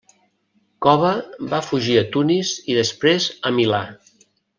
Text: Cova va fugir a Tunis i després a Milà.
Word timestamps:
Cova 0.85 1.11
va 1.51 1.59
fugir 1.65 1.97
a 2.01 2.05
Tunis 2.15 2.55
i 2.73 2.79
després 2.79 3.29
a 3.51 3.53
Milà. 3.59 3.83